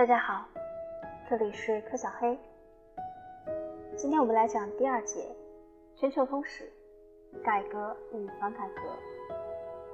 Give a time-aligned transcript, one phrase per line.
[0.00, 0.46] 大家好，
[1.28, 2.38] 这里是柯小黑。
[3.98, 5.20] 今天我们来讲第二节
[5.94, 6.72] 全球通史：
[7.44, 8.80] 改革与反改革，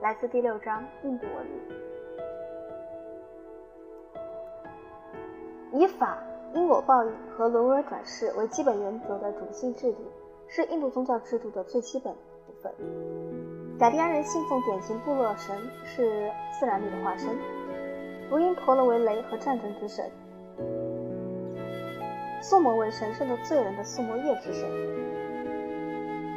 [0.00, 1.44] 来自第六章印度文
[5.72, 5.80] 明。
[5.80, 6.22] 以法、
[6.54, 9.98] 因果报应和轮回转世为基本原则的种姓制度，
[10.46, 12.72] 是印度宗教制度的最基本部分。
[13.80, 17.36] 雅利安人信奉典型部落神，是自然力的化身。
[18.30, 20.10] 如因陀罗为雷和战争之神，
[22.42, 24.68] 宿魔为神圣的罪人的宿魔业之神。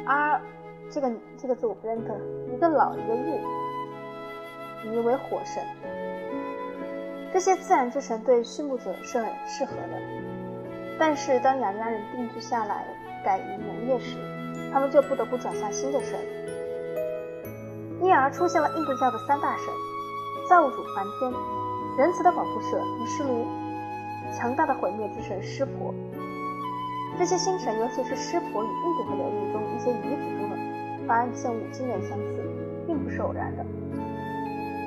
[0.06, 0.40] 阿，
[0.90, 2.14] 这个这个字我不认得，
[2.52, 3.40] 一个老一个日，
[4.88, 5.62] 名为火神。
[7.32, 10.00] 这些自然之神对畜牧者是很适合的，
[10.98, 12.84] 但是当雅利安人定居下来，
[13.24, 14.16] 改于农业时，
[14.72, 16.18] 他们就不得不转向新的神，
[18.00, 19.66] 因而出现了印度教的三大神：
[20.50, 21.32] 造物主梵天。
[21.96, 23.46] 仁慈的保护者伊湿卢，
[24.34, 25.94] 强大的毁灭之神湿婆。
[27.16, 30.56] 这些星神，尤其是湿婆，与印度河流域中一些遗址中的
[31.06, 32.42] 发案现物惊人相似，
[32.84, 33.64] 并不是偶然的。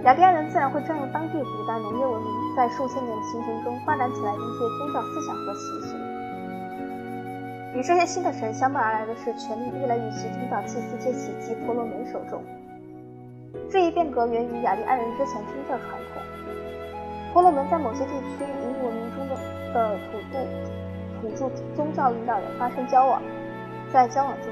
[0.04, 5.96] 雅利安人自然会占用当地古代农业文明在数千年的形成中发展起来的一些宗教思想和习俗。
[7.80, 12.44] 与这些新的神相伴而来的是权力越来越集中到祭司阶级及婆罗门手中。
[13.70, 16.22] 这一变革源于雅利安人之前宗教传统。
[17.32, 19.36] 婆罗门在某些地区与文明中的
[19.74, 20.40] 的土著
[21.22, 23.22] 土著宗教领导人发生交往，
[23.92, 24.52] 在交往中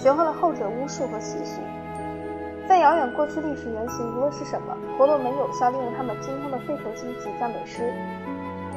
[0.00, 1.60] 学会了后者巫术和习俗。
[2.68, 7.92] 在遥远过去历史原型无论是什么，婆罗门有效利用他们精通的吠陀经及赞美诗。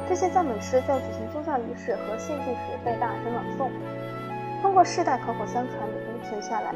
[0.08, 3.68] 这些赞美诗在举行宗教仪式和献祭时被大声朗诵，
[4.62, 6.74] 通过世代口口相传流传下来，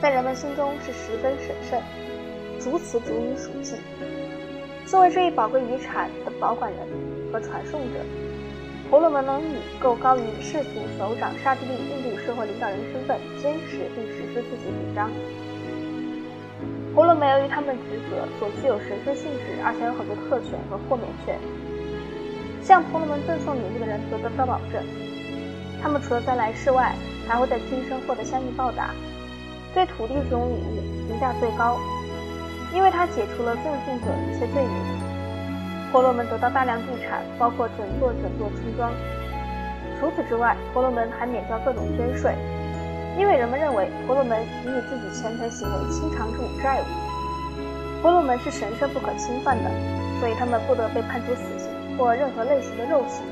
[0.00, 1.82] 在人们心中是十分神圣，
[2.60, 3.74] 逐词逐语属记。
[4.86, 6.80] 作为这一宝贵遗产的保管人
[7.32, 7.98] 和传颂者，
[8.88, 15.10] 婆罗门能以够高于世俗首长刹帝利印度社会领导人身份，坚持并实施自己主张。
[16.94, 21.36] 婆罗门由于他们的职责所具有神圣性质，而且有很多特权和豁免权，
[22.62, 24.80] 向婆罗门赠送礼物的人则得到保证，
[25.82, 26.94] 他们除了在来世外，
[27.26, 28.94] 还会在今生获得相应报答。
[29.78, 31.78] 对土地这种礼物评价最高。
[32.74, 34.74] 因为它解除了赠送者一切罪名，
[35.92, 38.90] 婆罗门得到大量地产，包括整座整座村庄。
[40.00, 42.34] 除此之外，婆罗门还免交各种捐税，
[43.16, 48.02] 因为人们认为婆罗门已以自己虔诚行为清偿这种债务。
[48.02, 49.70] 婆罗门是神圣不可侵犯的，
[50.18, 53.22] 所以他们不得被判处死刑或任何类型的肉刑。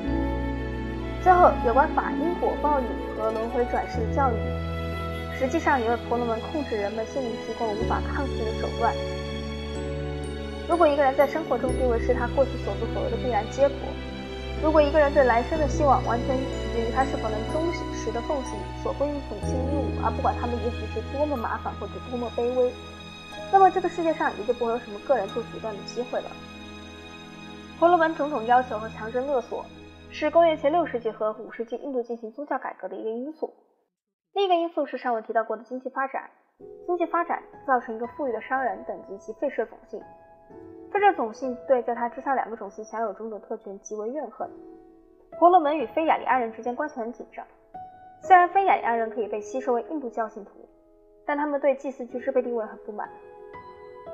[1.21, 4.35] 最后，有关法因果报应和轮回转世的教育，
[5.39, 8.93] 实际上也为婆罗门控制人们心灵提供了无法抗拒的手段。
[10.67, 13.77] 如果一个人在生活中地位是他过去所作所为的必然结果，
[14.61, 16.43] 如果一个人对来生的希望完全取
[16.73, 22.71] 决于他是否能忠实的奉行所归应种姓义务，而不管他们也许是多么麻烦或者多么卑微，
[23.51, 26.31] 那么这个世界上也就不会有什么个人做决断的机会了。
[27.79, 29.63] 婆罗门种种要求和强征勒索，
[30.09, 33.53] 是公元前六世纪和五世纪印度进行宗教改革的一个因素。
[34.33, 36.29] 另一个因素是上文提到过的经济发展，
[36.85, 40.01] 经济发展造成一个富裕的商人等级及废设种姓。
[40.91, 44.49] 这个种姓对在他之上两个种姓享有种种特权极为怨恨。
[45.39, 47.45] 婆罗门与非雅利安人之间关系很紧张，
[48.21, 50.51] 虽然非雅利安人可以被吸收为印度教信徒，
[51.25, 53.09] 但他们对祭祀居士被地位很不满，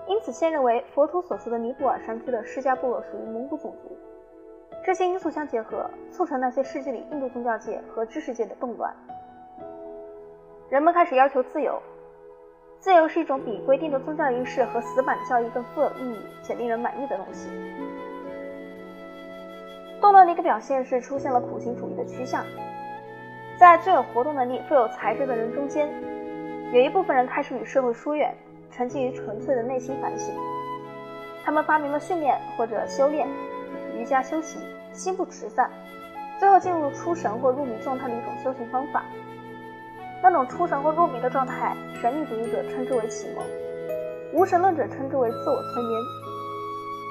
[0.08, 3.96] 因此先认为佛陀所说的尼泊尔山区的释迦部落属于蒙古种族。
[4.84, 8.94] 这些因素相结合，促成那些世纪里印度宗教界和知识界的动乱。
[10.74, 11.80] 人们开始要求自由。
[12.80, 17.48] 自由是一种比规定的宗教仪式和死板的教义更富有意义且令人满意的东西。
[20.02, 22.44] 动乱的一个表现是出现了苦行主义的趋向，
[23.56, 25.88] 在最有活动能力、富有才智的人中间，
[26.72, 28.36] 有一部分人开始与社会疏远，
[28.72, 30.34] 沉浸于纯粹的内心反省。
[31.46, 33.28] 他们发明了训练或者修炼、
[33.96, 34.60] 瑜伽修行、
[34.92, 35.70] 心不持散，
[36.40, 39.04] 最后进入出神或入迷状态的一种修行方法。
[40.24, 43.44] 那种出神或入迷的状态，神秘主义者称之为启蒙，
[44.32, 46.02] 无神论者称之为自我催眠。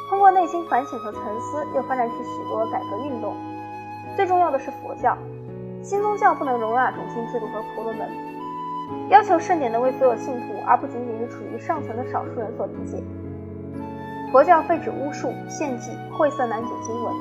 [0.09, 3.37] 通过内心反省和沉思，又发展起许多改革运动。
[4.17, 5.15] 最重要的是佛教，
[5.83, 8.09] 新宗教不能容纳种姓制度和婆罗门，
[9.11, 12.97] 要求圣典能为所有信徒，而不仅仅是处于上层的少数人所理解。
[14.33, 17.13] 佛教废止巫术、献祭、晦涩难解经文。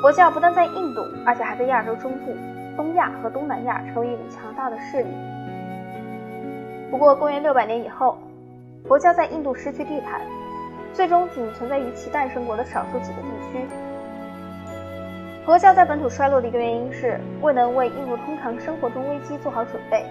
[0.00, 2.32] 佛教不但在印度，而且还在亚洲中部。
[2.76, 5.10] 东亚和东南亚成为一股强大的势力。
[6.90, 8.18] 不过，公元六百年以后，
[8.86, 10.20] 佛教在印度失去地盘，
[10.92, 13.66] 最终仅存在于其诞生国的少数几个地区。
[15.44, 20.06] 佛教在本土衰落的一个原因是未能为印度通常生活中危机做好准备，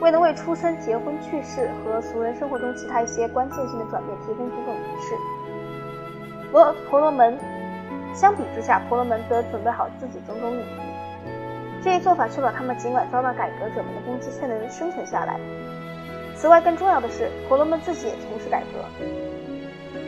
[0.00, 5.14] 未能为出生、结婚、去世和俗人生活中其他一些关键性的转变提供种种仪式。
[6.52, 7.36] 而婆罗门
[8.14, 11.01] 相比之下，婆罗门则准备好自己种种礼仪。
[11.82, 15.38] 这一做法确保他们尽管遭到改革者们的攻击，却能生存下来。
[16.36, 18.78] 此外，更重要的是，婆罗门自己也从事改革。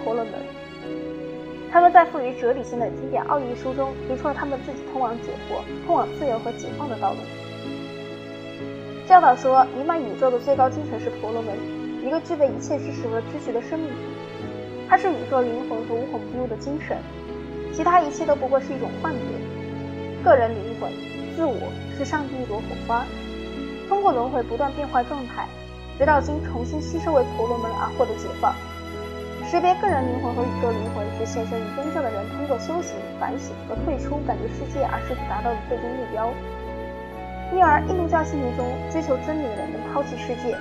[0.04, 0.32] 婆罗门。
[1.72, 7.18] 他们在赋予哲理性的经典《奥义书》中提出了他们自己通往解脱、通往自由和解放的道路。
[9.08, 11.56] 教导说，弥漫宇宙的最高精神是婆罗门，
[12.06, 13.96] 一个具备一切知识和知觉的生命体。
[14.88, 16.96] 它是宇宙灵魂和无孔不入的精神，
[17.72, 20.22] 其他一切都不过是一种幻觉。
[20.22, 20.88] 个人灵魂、
[21.36, 21.58] 自我
[21.98, 23.04] 是上帝一朵火花，
[23.88, 25.46] 通过轮回不断变化状态，
[25.98, 28.54] 直到经重新吸收为婆罗门而获得解放。
[29.50, 36.32] 识别个人灵魂和宇宙灵魂是献身于真正的人通过修行、反省和退出感觉世界而试图达到的最终目标。
[37.52, 40.56] 因而，印度教信徒中追求真理的人能抛弃世界。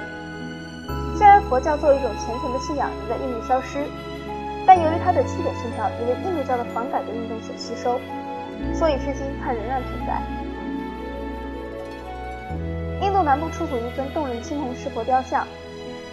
[1.17, 3.85] 虽然佛教作为一种虔诚的信仰已在印度消失，
[4.65, 7.97] 但由于它的基本信条已被印度教的反改革运动所吸收，
[8.75, 10.21] 所以至今它仍然存在。
[13.23, 15.47] 南部出土一尊动人青铜湿婆雕像，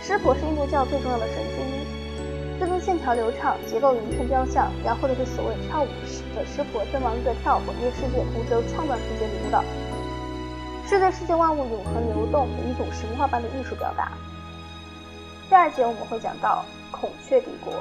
[0.00, 2.60] 湿婆是印度教最重要的神之一。
[2.60, 5.88] 这尊线条流畅、结构匀称雕像，描绘的是所谓跳舞
[6.36, 9.64] 的师婆跟王者跳活跃世界、同时创造世界的舞蹈，
[10.86, 14.12] 是对世界万物永恒流动的一种神话般的艺术表达。
[15.48, 17.72] 第二节我们会讲到孔雀帝国。